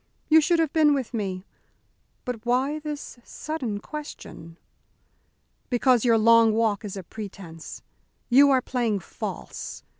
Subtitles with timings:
[0.29, 1.45] You should have been with me.
[2.25, 4.57] But why this sudden question?"
[5.69, 7.83] "Because your long walk is a pretence.
[8.27, 9.83] You are playing false.